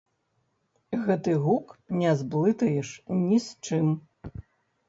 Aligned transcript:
Гэты 1.09 1.31
гук 1.43 1.67
не 1.99 2.11
зблытаеш 2.21 2.89
ні 3.27 3.37
з 3.45 3.69
чым. 3.69 3.93